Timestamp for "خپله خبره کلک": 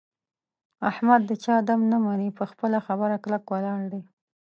2.51-3.43